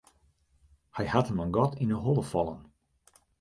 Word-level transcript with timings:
Hy 0.95 1.05
hat 1.13 1.29
him 1.29 1.41
in 1.43 1.53
gat 1.55 1.73
yn 1.83 1.93
'e 1.95 1.99
holle 2.03 2.25
fallen. 2.31 2.61